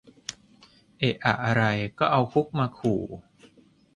[0.99, 1.63] เอะอะอะไร
[1.99, 3.01] ก็เอาคุกมาขู่